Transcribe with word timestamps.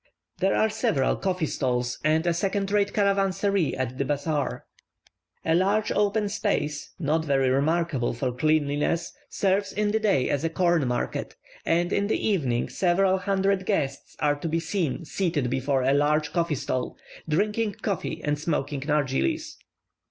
There 0.39 0.55
are 0.55 0.67
several 0.71 1.15
coffee 1.15 1.45
stalls 1.45 1.99
and 2.03 2.25
a 2.25 2.33
second 2.33 2.71
rate 2.71 2.91
caravansary 2.91 3.75
in 3.79 3.97
the 3.97 4.03
bazaar. 4.03 4.65
A 5.45 5.53
large 5.53 5.91
open 5.91 6.27
space, 6.27 6.95
not 6.97 7.23
very 7.23 7.51
remarkable 7.51 8.11
for 8.11 8.31
cleanliness, 8.31 9.13
serves 9.29 9.71
in 9.71 9.91
the 9.91 9.99
day 9.99 10.27
as 10.27 10.43
a 10.43 10.49
corn 10.49 10.87
market; 10.87 11.35
and 11.67 11.93
in 11.93 12.07
the 12.07 12.17
evening 12.17 12.67
several 12.67 13.19
hundred 13.19 13.67
guests 13.67 14.15
are 14.19 14.37
to 14.39 14.49
be 14.49 14.59
seen 14.59 15.05
seated 15.05 15.51
before 15.51 15.83
a 15.83 15.93
large 15.93 16.33
coffee 16.33 16.55
stall, 16.55 16.97
drinking 17.29 17.73
coffee 17.75 18.23
and 18.23 18.39
smoking 18.39 18.79
nargillies. 18.81 19.57